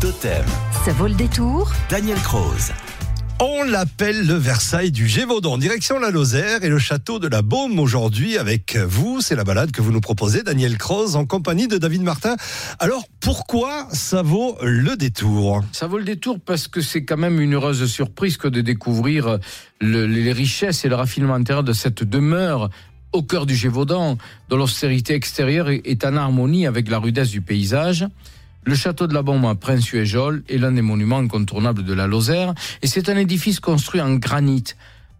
Totem. 0.00 0.44
Ça 0.84 0.92
vaut 0.92 1.06
le 1.08 1.14
détour 1.14 1.70
Daniel 1.90 2.18
Croze. 2.20 2.72
On 3.42 3.62
l'appelle 3.64 4.26
le 4.26 4.34
Versailles 4.34 4.90
du 4.90 5.06
Gévaudan, 5.08 5.56
direction 5.58 5.98
la 5.98 6.10
Lozère 6.10 6.62
et 6.62 6.68
le 6.68 6.78
château 6.78 7.18
de 7.18 7.26
la 7.28 7.42
Baume 7.42 7.78
aujourd'hui 7.78 8.36
avec 8.38 8.76
vous. 8.76 9.20
C'est 9.20 9.34
la 9.34 9.44
balade 9.44 9.70
que 9.70 9.80
vous 9.82 9.92
nous 9.92 10.00
proposez, 10.00 10.42
Daniel 10.42 10.76
Croze, 10.78 11.16
en 11.16 11.24
compagnie 11.26 11.68
de 11.68 11.78
David 11.78 12.02
Martin. 12.02 12.36
Alors, 12.78 13.04
pourquoi 13.20 13.88
ça 13.92 14.22
vaut 14.22 14.56
le 14.62 14.96
détour? 14.96 15.62
Ça 15.72 15.86
vaut 15.86 15.98
le 15.98 16.04
détour 16.04 16.38
parce 16.38 16.68
que 16.68 16.80
c'est 16.80 17.04
quand 17.04 17.16
même 17.18 17.40
une 17.40 17.54
heureuse 17.54 17.84
surprise 17.86 18.36
que 18.36 18.48
de 18.48 18.60
découvrir 18.60 19.38
le- 19.80 20.06
les 20.06 20.32
richesses 20.32 20.84
et 20.84 20.88
le 20.88 20.96
raffinement 20.96 21.34
intérieur 21.34 21.64
de 21.64 21.72
cette 21.72 22.04
demeure 22.04 22.70
au 23.12 23.22
cœur 23.22 23.44
du 23.46 23.56
Gévaudan, 23.56 24.18
dont 24.48 24.56
l'austérité 24.56 25.14
extérieure 25.14 25.68
est- 25.70 25.82
est 25.84 26.04
en 26.04 26.16
harmonie 26.16 26.66
avec 26.66 26.88
la 26.88 26.98
rudesse 26.98 27.30
du 27.30 27.40
paysage. 27.40 28.06
Le 28.64 28.74
château 28.74 29.06
de 29.06 29.14
la 29.14 29.22
Bombe 29.22 29.46
à 29.46 29.54
Prince-Huéjol 29.54 30.42
est 30.48 30.58
l'un 30.58 30.72
des 30.72 30.82
monuments 30.82 31.18
incontournables 31.18 31.82
de 31.82 31.94
la 31.94 32.06
Lozère 32.06 32.52
et 32.82 32.86
c'est 32.86 33.08
un 33.08 33.16
édifice 33.16 33.58
construit 33.58 34.02
en 34.02 34.16
granit 34.16 34.64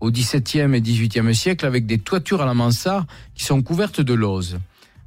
au 0.00 0.10
XVIIe 0.10 0.74
et 0.74 0.80
XVIIIe 0.80 1.34
siècle 1.34 1.64
avec 1.64 1.86
des 1.86 1.98
toitures 1.98 2.42
à 2.42 2.46
la 2.46 2.54
mansarde 2.54 3.06
qui 3.36 3.44
sont 3.44 3.62
couvertes 3.62 4.00
de 4.00 4.12
lauze. 4.12 4.58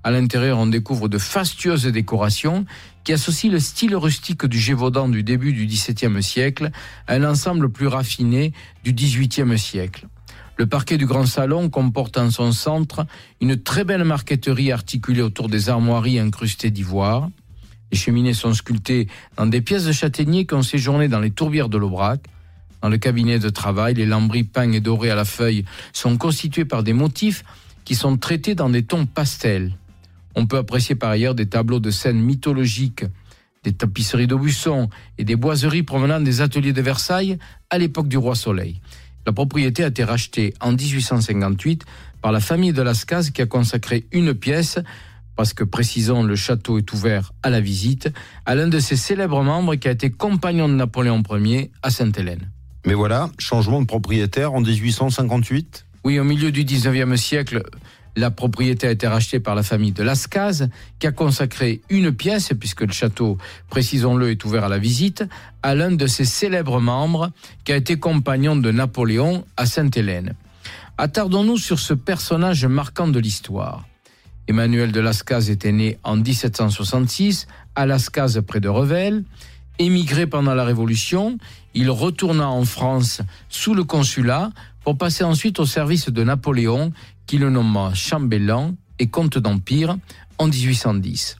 À 0.03 0.11
l'intérieur, 0.11 0.57
on 0.59 0.67
découvre 0.67 1.09
de 1.09 1.17
fastueuses 1.17 1.85
décorations 1.85 2.65
qui 3.03 3.11
associent 3.11 3.51
le 3.51 3.59
style 3.59 3.95
rustique 3.97 4.45
du 4.45 4.59
Gévaudan 4.59 5.09
du 5.09 5.23
début 5.23 5.51
du 5.51 5.65
XVIIe 5.65 6.23
siècle 6.23 6.71
à 7.07 7.15
un 7.15 7.23
ensemble 7.25 7.70
plus 7.70 7.87
raffiné 7.87 8.53
du 8.85 8.93
XVIIIe 8.93 9.59
siècle. 9.59 10.07
Le 10.57 10.67
parquet 10.67 10.98
du 10.98 11.05
grand 11.05 11.25
salon 11.25 11.70
comporte 11.70 12.17
en 12.17 12.31
son 12.31 12.53
centre 12.53 13.05
une 13.41 13.61
très 13.61 13.84
belle 13.84 14.05
marqueterie 14.05 14.71
articulée 14.71 15.21
autour 15.21 15.49
des 15.49 15.70
armoiries 15.70 16.20
incrustées 16.20 16.71
d'ivoire. 16.71 17.29
Les 17.91 17.97
cheminées 17.97 18.33
sont 18.33 18.53
sculptées 18.53 19.07
dans 19.35 19.45
des 19.45 19.61
pièces 19.61 19.85
de 19.85 19.91
châtaignier 19.91 20.45
qui 20.45 20.53
ont 20.53 20.63
séjourné 20.63 21.07
dans 21.07 21.19
les 21.19 21.31
tourbières 21.31 21.69
de 21.69 21.77
l'Aubrac. 21.77 22.21
Dans 22.81 22.89
le 22.89 22.97
cabinet 22.97 23.37
de 23.37 23.49
travail, 23.49 23.93
les 23.95 24.05
lambris 24.05 24.43
peints 24.43 24.71
et 24.71 24.79
dorés 24.79 25.11
à 25.11 25.15
la 25.15 25.25
feuille 25.25 25.65
sont 25.93 26.17
constitués 26.17 26.65
par 26.65 26.83
des 26.83 26.93
motifs 26.93 27.43
qui 27.83 27.95
sont 27.95 28.17
traités 28.17 28.55
dans 28.55 28.70
des 28.70 28.83
tons 28.83 29.05
pastels. 29.05 29.75
On 30.35 30.48
peut 30.48 30.57
apprécier 30.57 30.95
par 30.95 31.09
ailleurs 31.09 31.35
des 31.35 31.48
tableaux 31.48 31.79
de 31.79 31.91
scènes 31.91 32.21
mythologiques, 32.21 33.03
des 33.63 33.73
tapisseries 33.73 34.27
d'Aubusson 34.27 34.89
et 35.17 35.23
des 35.23 35.35
boiseries 35.35 35.83
provenant 35.83 36.20
des 36.20 36.41
ateliers 36.41 36.73
de 36.73 36.81
Versailles 36.81 37.37
à 37.70 37.77
l'époque 37.77 38.07
du 38.07 38.17
roi 38.17 38.35
Soleil. 38.35 38.79
La 39.26 39.33
propriété 39.33 39.83
a 39.83 39.87
été 39.87 40.03
rachetée 40.03 40.53
en 40.61 40.71
1858 40.71 41.83
par 42.21 42.31
la 42.31 42.39
famille 42.39 42.73
de 42.73 42.81
Lascaz 42.81 43.29
qui 43.31 43.41
a 43.41 43.45
consacré 43.45 44.07
une 44.11 44.33
pièce, 44.33 44.79
parce 45.41 45.55
que 45.55 45.63
précisons 45.63 46.21
le 46.21 46.35
château 46.35 46.77
est 46.77 46.93
ouvert 46.93 47.34
à 47.41 47.49
la 47.49 47.61
visite, 47.61 48.13
à 48.45 48.53
l'un 48.53 48.67
de 48.67 48.77
ses 48.77 48.95
célèbres 48.95 49.41
membres 49.41 49.73
qui 49.73 49.87
a 49.87 49.91
été 49.91 50.11
compagnon 50.11 50.70
de 50.70 50.75
Napoléon 50.75 51.23
Ier 51.31 51.71
à 51.81 51.89
Sainte-Hélène. 51.89 52.51
Mais 52.85 52.93
voilà, 52.93 53.31
changement 53.39 53.81
de 53.81 53.87
propriétaire 53.87 54.53
en 54.53 54.61
1858. 54.61 55.87
Oui, 56.03 56.20
au 56.20 56.23
milieu 56.23 56.51
du 56.51 56.63
19e 56.63 57.17
siècle, 57.17 57.63
la 58.15 58.29
propriété 58.29 58.85
a 58.85 58.91
été 58.91 59.07
rachetée 59.07 59.39
par 59.39 59.55
la 59.55 59.63
famille 59.63 59.93
de 59.93 60.03
Lascaz, 60.03 60.70
qui 60.99 61.07
a 61.07 61.11
consacré 61.11 61.81
une 61.89 62.11
pièce, 62.11 62.51
puisque 62.59 62.81
le 62.81 62.93
château, 62.93 63.39
précisons-le, 63.71 64.29
est 64.29 64.45
ouvert 64.45 64.66
à 64.66 64.69
la 64.69 64.78
visite, 64.78 65.23
à 65.63 65.73
l'un 65.73 65.89
de 65.89 66.05
ses 66.05 66.25
célèbres 66.25 66.79
membres, 66.79 67.31
qui 67.63 67.72
a 67.72 67.78
été 67.78 67.97
compagnon 67.97 68.55
de 68.55 68.69
Napoléon 68.69 69.44
à 69.57 69.66
Sainte-Hélène. 69.66 70.35
Attardons-nous 71.00 71.57
sur 71.57 71.79
ce 71.79 71.95
personnage 71.95 72.67
marquant 72.67 73.07
de 73.07 73.17
l'histoire. 73.17 73.88
Emmanuel 74.47 74.91
de 74.91 75.00
Lascaz 75.00 75.50
était 75.50 75.72
né 75.72 75.97
en 76.03 76.17
1766 76.17 77.47
à 77.75 77.85
Lascaz 77.85 78.41
près 78.45 78.59
de 78.59 78.69
Revel. 78.69 79.23
Émigré 79.79 80.28
pendant 80.28 80.53
la 80.53 80.63
Révolution, 80.63 81.38
il 81.73 81.89
retourna 81.89 82.50
en 82.50 82.66
France 82.66 83.22
sous 83.50 83.73
le 83.73 83.83
consulat 83.83 84.51
pour 84.83 84.97
passer 84.97 85.23
ensuite 85.23 85.59
au 85.59 85.66
service 85.66 86.09
de 86.09 86.23
Napoléon 86.23 86.91
qui 87.25 87.38
le 87.38 87.50
nomma 87.50 87.93
chambellan 87.93 88.75
et 88.99 89.07
comte 89.07 89.38
d'Empire 89.38 89.97
en 90.38 90.47
1810. 90.47 91.37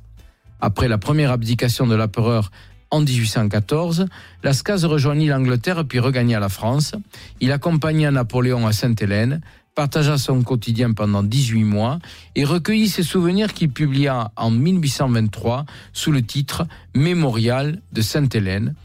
Après 0.62 0.88
la 0.88 0.97
première 0.97 1.31
abdication 1.31 1.88
de 1.88 1.96
l'empereur 1.96 2.52
en 2.92 3.02
1814, 3.02 4.08
Lascaz 4.44 4.86
rejoignit 4.86 5.28
l'Angleterre 5.28 5.86
puis 5.86 6.00
regagna 6.00 6.40
la 6.40 6.50
France. 6.50 6.94
Il 7.40 7.52
accompagna 7.52 8.12
Napoléon 8.12 8.68
à 8.68 8.74
Sainte-Hélène, 8.74 9.42
partagea 9.76 10.18
son 10.18 10.42
quotidien 10.44 10.92
pendant 10.92 11.24
18 11.24 11.64
mois 11.64 12.00
et 12.36 12.44
recueillit 12.44 12.90
ses 12.90 13.04
souvenirs 13.04 13.54
qu'il 13.54 13.70
publia 13.70 14.32
en 14.36 14.52
1823 14.52 15.66
sous 15.94 16.12
le 16.12 16.22
titre 16.22 16.68
Mémorial 16.96 17.82
de 17.94 18.02
Sainte-Hélène, 18.02 18.76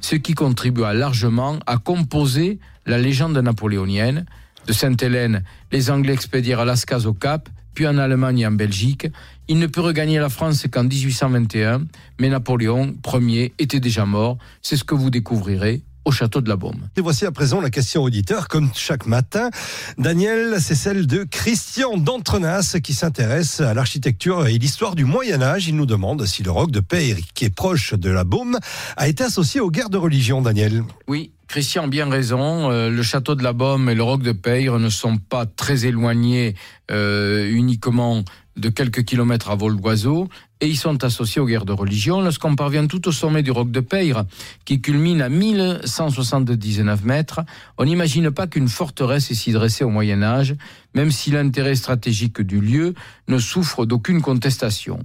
ce 0.00 0.16
qui 0.16 0.34
contribua 0.34 0.94
largement 0.94 1.58
à 1.66 1.78
composer 1.78 2.58
la 2.86 2.98
légende 2.98 3.38
napoléonienne. 3.38 4.26
De 4.66 4.72
Sainte-Hélène, 4.72 5.42
les 5.72 5.90
Anglais 5.90 6.14
expédièrent 6.14 6.64
Lascaz 6.64 7.06
au 7.06 7.14
Cap, 7.14 7.48
puis 7.74 7.86
en 7.86 7.98
Allemagne 7.98 8.40
et 8.40 8.46
en 8.46 8.52
Belgique. 8.52 9.08
Il 9.48 9.58
ne 9.58 9.66
put 9.66 9.80
regagner 9.80 10.18
la 10.18 10.28
France 10.28 10.66
qu'en 10.70 10.84
1821, 10.84 11.82
mais 12.20 12.28
Napoléon 12.28 12.94
Ier 13.12 13.54
était 13.58 13.80
déjà 13.80 14.06
mort. 14.06 14.38
C'est 14.60 14.76
ce 14.76 14.84
que 14.84 14.94
vous 14.94 15.10
découvrirez 15.10 15.82
au 16.04 16.10
château 16.10 16.40
de 16.40 16.48
la 16.48 16.56
Baume. 16.56 16.88
Et 16.96 17.00
voici 17.00 17.26
à 17.26 17.32
présent 17.32 17.60
la 17.60 17.70
question 17.70 18.02
auditeur, 18.02 18.48
comme 18.48 18.70
chaque 18.74 19.06
matin. 19.06 19.50
Daniel, 19.98 20.56
c'est 20.60 20.74
celle 20.74 21.06
de 21.06 21.24
Christian 21.24 21.96
d'Entrenas 21.96 22.78
qui 22.82 22.94
s'intéresse 22.94 23.60
à 23.60 23.74
l'architecture 23.74 24.46
et 24.46 24.58
l'histoire 24.58 24.94
du 24.94 25.04
Moyen-Âge. 25.04 25.68
Il 25.68 25.76
nous 25.76 25.86
demande 25.86 26.24
si 26.26 26.42
le 26.42 26.50
roc 26.50 26.70
de 26.70 26.80
Peyre, 26.80 27.18
qui 27.34 27.44
est 27.44 27.54
proche 27.54 27.94
de 27.94 28.10
la 28.10 28.24
Baume, 28.24 28.58
a 28.96 29.08
été 29.08 29.24
associé 29.24 29.60
aux 29.60 29.70
guerres 29.70 29.90
de 29.90 29.98
religion, 29.98 30.42
Daniel. 30.42 30.82
Oui, 31.08 31.32
Christian 31.48 31.86
bien 31.86 32.08
raison. 32.08 32.70
Euh, 32.70 32.90
le 32.90 33.02
château 33.02 33.34
de 33.34 33.42
la 33.42 33.52
Baume 33.52 33.88
et 33.88 33.94
le 33.94 34.02
roc 34.02 34.22
de 34.22 34.32
Peyre 34.32 34.78
ne 34.78 34.88
sont 34.88 35.18
pas 35.18 35.46
très 35.46 35.84
éloignés 35.84 36.54
euh, 36.90 37.50
uniquement 37.50 38.24
de 38.56 38.68
quelques 38.68 39.04
kilomètres 39.04 39.50
à 39.50 39.54
vol 39.54 39.80
d'oiseau 39.80 40.28
et 40.62 40.68
ils 40.68 40.76
sont 40.76 41.02
associés 41.02 41.40
aux 41.40 41.46
guerres 41.46 41.64
de 41.64 41.72
religion. 41.72 42.20
Lorsqu'on 42.20 42.54
parvient 42.54 42.86
tout 42.86 43.08
au 43.08 43.12
sommet 43.12 43.42
du 43.42 43.50
roc 43.50 43.72
de 43.72 43.80
Peyre, 43.80 44.24
qui 44.64 44.80
culmine 44.80 45.20
à 45.20 45.28
1179 45.28 47.04
mètres, 47.04 47.40
on 47.78 47.84
n'imagine 47.84 48.30
pas 48.30 48.46
qu'une 48.46 48.68
forteresse 48.68 49.32
est 49.32 49.34
s'y 49.34 49.50
dressée 49.50 49.82
au 49.82 49.90
Moyen 49.90 50.22
Âge, 50.22 50.54
même 50.94 51.10
si 51.10 51.32
l'intérêt 51.32 51.74
stratégique 51.74 52.40
du 52.40 52.60
lieu 52.60 52.94
ne 53.26 53.38
souffre 53.38 53.86
d'aucune 53.86 54.22
contestation. 54.22 55.00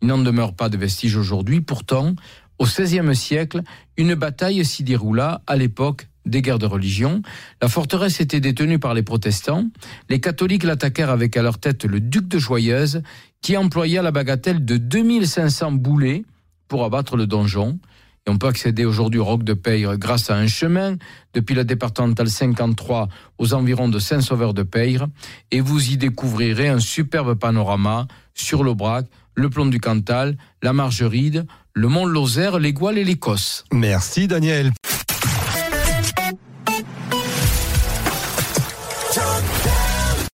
Il 0.00 0.08
n'en 0.08 0.18
demeure 0.18 0.54
pas 0.54 0.70
de 0.70 0.78
vestiges 0.78 1.16
aujourd'hui, 1.16 1.60
pourtant, 1.60 2.14
au 2.58 2.64
XVIe 2.64 3.14
siècle, 3.14 3.62
une 3.98 4.14
bataille 4.14 4.64
s'y 4.64 4.84
déroula 4.84 5.42
à 5.46 5.56
l'époque 5.56 6.08
des 6.26 6.42
guerres 6.42 6.58
de 6.58 6.66
religion. 6.66 7.22
La 7.60 7.68
forteresse 7.68 8.20
était 8.20 8.40
détenue 8.40 8.78
par 8.78 8.94
les 8.94 9.02
protestants. 9.02 9.66
Les 10.08 10.20
catholiques 10.20 10.64
l'attaquèrent 10.64 11.10
avec 11.10 11.36
à 11.36 11.42
leur 11.42 11.58
tête 11.58 11.84
le 11.84 12.00
duc 12.00 12.28
de 12.28 12.38
Joyeuse, 12.38 13.02
qui 13.42 13.56
employa 13.56 14.02
la 14.02 14.10
bagatelle 14.10 14.64
de 14.64 14.76
2500 14.76 15.72
boulets 15.72 16.24
pour 16.68 16.84
abattre 16.84 17.16
le 17.16 17.26
donjon. 17.26 17.78
Et 18.26 18.30
on 18.30 18.38
peut 18.38 18.46
accéder 18.46 18.86
aujourd'hui 18.86 19.20
au 19.20 19.24
roc 19.24 19.44
de 19.44 19.52
Peyre 19.52 19.98
grâce 19.98 20.30
à 20.30 20.36
un 20.36 20.46
chemin 20.46 20.96
depuis 21.34 21.54
la 21.54 21.64
départementale 21.64 22.30
53 22.30 23.08
aux 23.36 23.52
environs 23.52 23.88
de 23.88 23.98
Saint-Sauveur 23.98 24.54
de 24.54 24.62
Peyre. 24.62 25.08
Et 25.50 25.60
vous 25.60 25.90
y 25.90 25.98
découvrirez 25.98 26.68
un 26.68 26.80
superbe 26.80 27.34
panorama 27.34 28.06
sur 28.32 28.64
l'Aubrac, 28.64 29.06
le 29.34 29.50
plomb 29.50 29.66
du 29.66 29.78
Cantal, 29.78 30.38
la 30.62 30.72
Margeride, 30.72 31.46
le 31.74 31.88
mont 31.88 32.06
Lozère, 32.06 32.58
les 32.58 32.72
Gouales 32.72 32.98
et 32.98 33.04
l'Écosse. 33.04 33.64
Merci, 33.72 34.26
Daniel. 34.26 34.72